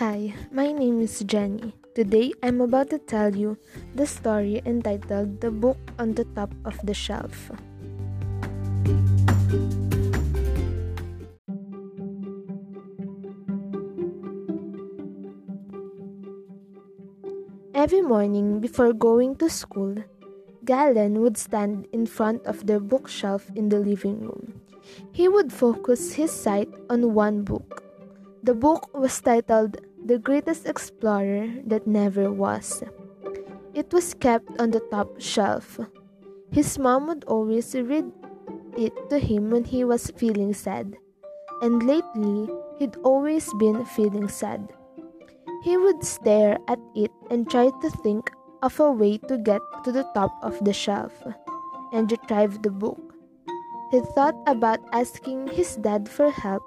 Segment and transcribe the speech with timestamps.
[0.00, 1.76] Hi, my name is Jenny.
[1.94, 3.58] Today I'm about to tell you
[3.94, 7.52] the story entitled The Book on the Top of the Shelf.
[17.74, 19.96] Every morning before going to school,
[20.64, 24.64] Galen would stand in front of the bookshelf in the living room.
[25.12, 27.84] He would focus his sight on one book.
[28.42, 32.82] The book was titled The Greatest Explorer That Never Was.
[33.74, 35.78] It was kept on the top shelf.
[36.50, 38.10] His mom would always read
[38.76, 40.96] it to him when he was feeling sad,
[41.62, 44.72] and lately he'd always been feeling sad.
[45.62, 48.30] He would stare at it and try to think
[48.62, 51.12] of a way to get to the top of the shelf
[51.92, 53.14] and retrieve the book.
[53.90, 56.62] He thought about asking his dad for help,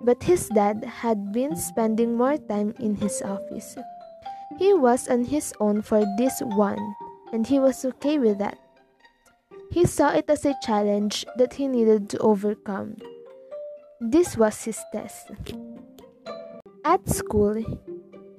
[0.00, 3.76] but his dad had been spending more time in his office.
[4.58, 6.80] He was on his own for this one,
[7.32, 8.58] and he was okay with that.
[9.70, 12.96] He saw it as a challenge that he needed to overcome.
[14.00, 15.30] This was his test.
[16.84, 17.62] At school,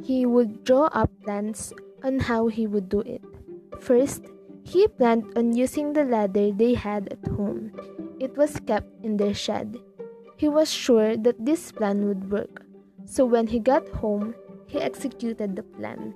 [0.03, 1.73] he would draw up plans
[2.03, 3.21] on how he would do it.
[3.79, 4.23] First,
[4.63, 7.71] he planned on using the ladder they had at home.
[8.19, 9.77] It was kept in their shed.
[10.39, 12.63] He was sure that this plan would work,
[13.03, 14.35] so when he got home,
[14.67, 16.13] he executed the plan.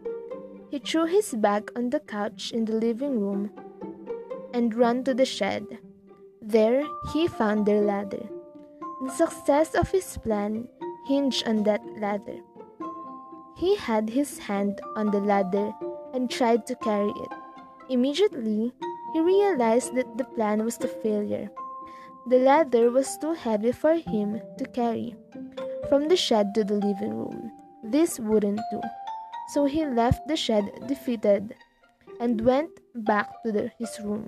[0.72, 3.52] He threw his bag on the couch in the living room
[4.54, 5.66] and ran to the shed.
[6.42, 8.24] There, he found their ladder.
[9.04, 10.70] The success of his plan
[11.06, 12.40] hinged on that ladder.
[13.58, 15.74] He had his hand on the ladder
[16.14, 17.34] and tried to carry it.
[17.90, 18.72] Immediately,
[19.12, 21.52] he realized that the plan was a failure.
[22.26, 25.16] The ladder was too heavy for him to carry.
[25.90, 27.52] From the shed to the living room,
[27.84, 28.80] this wouldn't do.
[29.54, 31.54] So he left the shed defeated
[32.22, 34.24] and went back to the, his room.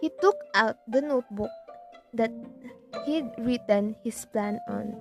[0.00, 1.54] He took out the notebook
[2.12, 2.32] that
[3.06, 4.98] he'd written his plan on.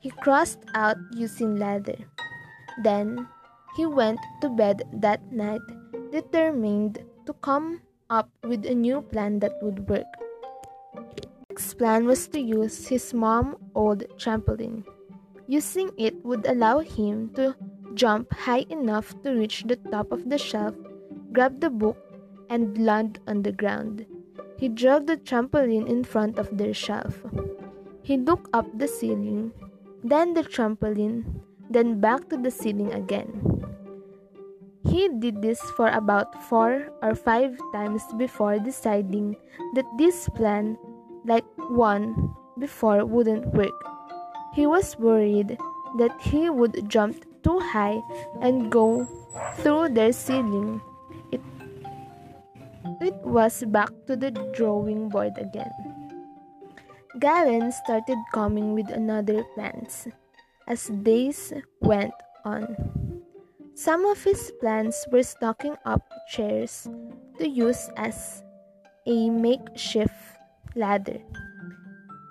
[0.00, 1.96] He crossed out using ladder.
[2.82, 3.28] Then
[3.76, 5.62] he went to bed that night
[6.10, 10.23] determined to come up with a new plan that would work.
[11.56, 14.84] His plan was to use his mom's old trampoline.
[15.46, 17.54] Using it would allow him to
[17.94, 20.74] jump high enough to reach the top of the shelf,
[21.32, 21.98] grab the book,
[22.48, 24.06] and land on the ground.
[24.58, 27.22] He drove the trampoline in front of their shelf.
[28.02, 29.52] He looked up the ceiling
[30.04, 31.24] then the trampoline,
[31.70, 33.32] then back to the ceiling again.
[34.84, 39.36] He did this for about four or five times before deciding
[39.74, 40.76] that this plan,
[41.24, 43.74] like one before, wouldn't work.
[44.54, 45.58] He was worried
[45.98, 48.00] that he would jump too high
[48.40, 49.06] and go
[49.56, 50.80] through their ceiling.
[51.32, 51.40] It,
[53.00, 55.72] it was back to the drawing board again.
[57.18, 60.08] Galen started coming with another plans
[60.66, 62.14] as days went
[62.44, 62.76] on.
[63.74, 66.88] Some of his plans were stocking up chairs
[67.38, 68.42] to use as
[69.06, 70.33] a makeshift
[70.74, 71.18] ladder,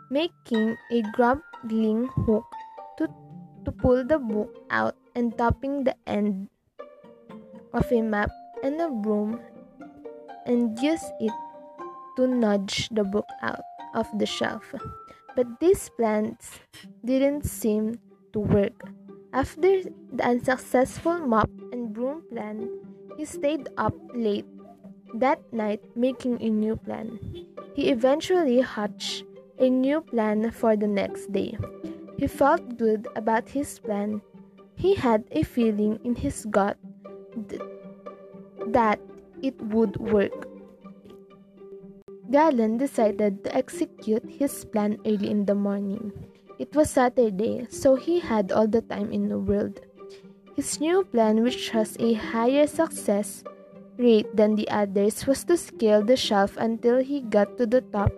[0.09, 2.45] making a grappling hook
[2.97, 3.07] to,
[3.65, 6.49] to pull the book out and topping the end
[7.73, 8.29] of a map
[8.63, 9.39] and a broom
[10.45, 11.31] and use it
[12.17, 14.73] to nudge the book out of the shelf.
[15.35, 16.59] But these plans
[17.03, 17.99] didn't seem
[18.33, 18.77] to work.
[19.33, 19.81] After
[20.13, 22.69] the unsuccessful mop and broom plan,
[23.17, 24.45] he stayed up late
[25.15, 27.17] that night making a new plan.
[27.75, 29.25] He eventually hatched
[29.57, 31.57] a new plan for the next day.
[32.17, 34.21] He felt good about his plan.
[34.75, 36.77] He had a feeling in his gut
[37.49, 37.61] th-
[38.67, 38.99] that
[39.41, 40.47] it would work.
[42.29, 46.11] Galen decided to execute his plan early in the morning.
[46.59, 49.81] It was Saturday, so he had all the time in the world.
[50.55, 53.43] His new plan, which has a higher success
[53.97, 58.11] rate than the others, was to scale the shelf until he got to the top,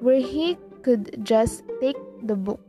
[0.00, 2.60] where he could just take the book.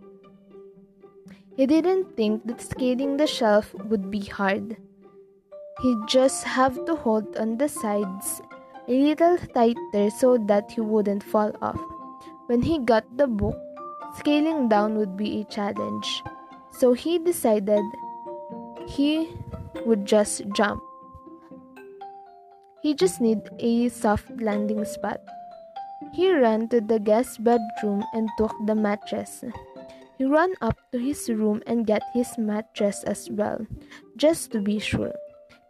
[1.55, 4.77] He didn't think that scaling the shelf would be hard.
[5.81, 8.41] He'd just have to hold on the sides
[8.87, 11.79] a little tighter so that he wouldn't fall off.
[12.47, 13.57] When he got the book,
[14.17, 16.23] scaling down would be a challenge,
[16.71, 17.83] so he decided
[18.87, 19.35] he
[19.85, 20.81] would just jump.
[22.81, 25.21] He just needed a soft landing spot.
[26.13, 29.43] He ran to the guest bedroom and took the mattress.
[30.17, 33.65] He ran up to his room and got his mattress as well,
[34.15, 35.13] just to be sure.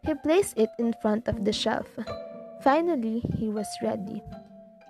[0.03, 1.87] He placed it in front of the shelf.
[2.61, 4.21] Finally, he was ready.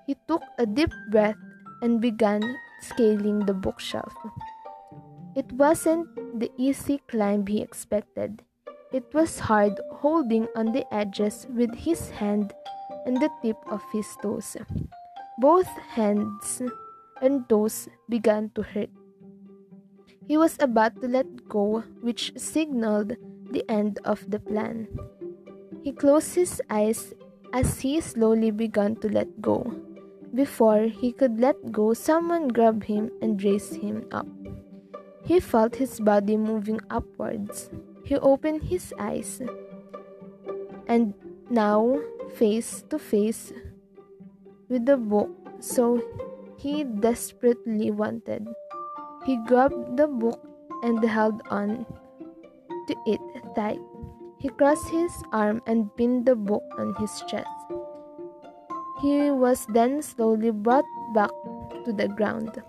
[0.05, 1.37] He took a deep breath
[1.81, 2.41] and began
[2.81, 4.13] scaling the bookshelf.
[5.35, 6.07] It wasn't
[6.39, 8.41] the easy climb he expected.
[8.91, 12.53] It was hard holding on the edges with his hand
[13.05, 14.55] and the tip of his toes.
[15.39, 16.61] Both hands
[17.21, 18.89] and toes began to hurt.
[20.27, 23.15] He was about to let go, which signaled
[23.51, 24.87] the end of the plan.
[25.83, 27.13] He closed his eyes
[27.53, 29.71] as he slowly began to let go.
[30.33, 34.27] Before he could let go, someone grabbed him and raised him up.
[35.23, 37.69] He felt his body moving upwards.
[38.07, 39.42] He opened his eyes
[40.88, 41.13] and
[41.50, 42.00] now
[42.39, 43.51] face to face
[44.69, 45.27] with the book
[45.59, 46.00] so
[46.56, 48.48] he desperately wanted.
[49.25, 50.39] He grabbed the book
[50.83, 51.86] and held on
[52.88, 53.19] to it
[53.56, 53.83] tight.
[54.39, 57.51] He crossed his arm and pinned the book on his chest.
[59.01, 61.31] He was then slowly brought back
[61.83, 62.63] to the ground.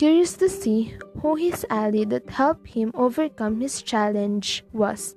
[0.00, 5.14] Curious to see who his ally that helped him overcome his challenge was,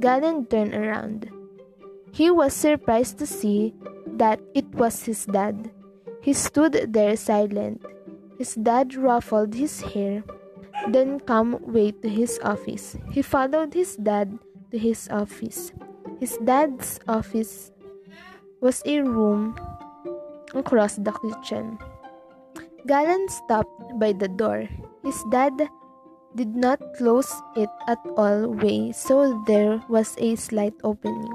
[0.00, 1.28] Galen turned around.
[2.12, 3.74] He was surprised to see
[4.16, 5.70] that it was his dad.
[6.22, 7.84] He stood there silent.
[8.38, 10.24] His dad ruffled his hair,
[10.88, 12.96] then came way to his office.
[13.12, 14.38] He followed his dad
[14.70, 15.72] to his office.
[16.20, 17.70] His dad's office
[18.62, 19.60] was a room
[20.54, 21.76] across the kitchen.
[22.86, 24.68] Galen stopped by the door.
[25.04, 25.54] His dad
[26.34, 31.30] did not close it at all way, so there was a slight opening.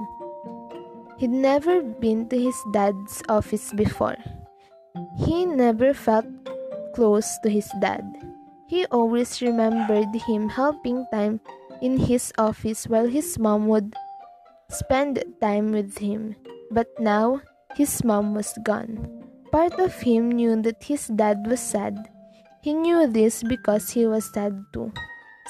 [1.17, 4.17] He'd never been to his dad's office before.
[5.17, 6.27] He never felt
[6.94, 8.03] close to his dad.
[8.67, 11.39] He always remembered him helping time
[11.81, 13.95] in his office while his mom would
[14.69, 16.35] spend time with him.
[16.71, 17.41] But now
[17.75, 19.17] his mom was gone.
[19.51, 22.09] Part of him knew that his dad was sad
[22.67, 24.91] he knew this because he was sad too.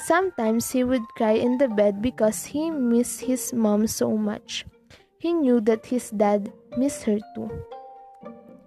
[0.06, 4.64] Sometimes he would cry in the bed because he missed his mom so much.
[5.18, 7.50] He knew that his dad missed her too.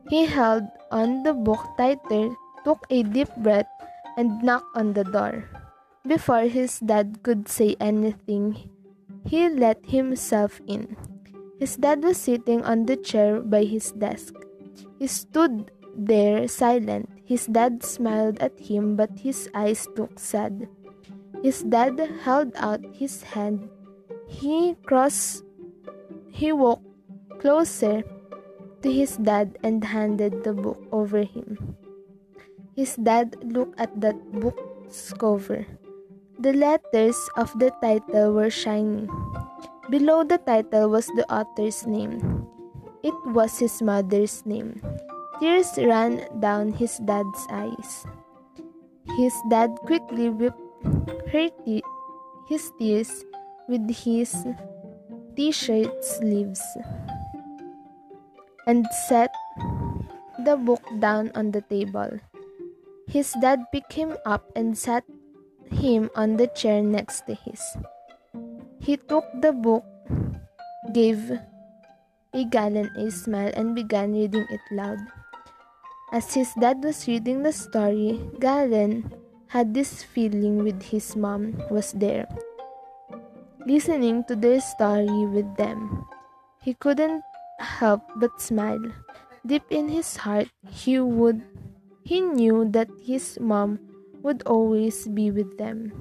[0.09, 2.35] He held on the book tighter,
[2.65, 3.71] took a deep breath,
[4.17, 5.47] and knocked on the door.
[6.05, 8.67] Before his dad could say anything,
[9.23, 10.97] he let himself in.
[11.57, 14.35] His dad was sitting on the chair by his desk.
[15.01, 20.69] He stood there, silent, his dad smiled at him, but his eyes looked sad.
[21.41, 23.65] His dad held out his hand.
[24.29, 25.41] He crossed,
[26.29, 26.85] he walked
[27.41, 28.05] closer
[28.85, 31.57] to his dad and handed the book over him.
[32.77, 35.65] His dad looked at that book's cover.
[36.37, 39.09] The letters of the title were shiny.
[39.89, 42.40] Below the title was the author's name.
[43.03, 44.81] It was his mother's name.
[45.39, 48.05] Tears ran down his dad's eyes.
[49.17, 50.61] His dad quickly wiped
[51.33, 51.83] her te-
[52.47, 53.25] his tears
[53.67, 54.35] with his
[55.35, 56.61] t-shirt sleeves
[58.67, 59.33] and set
[60.45, 62.19] the book down on the table.
[63.07, 65.03] His dad picked him up and sat
[65.71, 67.61] him on the chair next to his.
[68.79, 69.85] He took the book,
[70.93, 71.31] gave
[72.33, 74.99] a Galen a smile, and began reading it loud.
[76.11, 79.11] As his dad was reading the story, Galen
[79.47, 82.27] had this feeling with his mom was there,
[83.65, 86.05] listening to their story with them.
[86.63, 87.23] He couldn't
[87.59, 88.91] help but smile.
[89.45, 91.41] Deep in his heart, he would
[92.03, 93.79] he knew that his mom
[94.23, 95.91] would always be with them.